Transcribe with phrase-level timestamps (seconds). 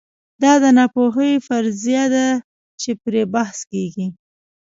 [0.41, 2.25] دا د ناپوهۍ فرضیه ده
[2.81, 4.07] چې پرې بحث کېږي.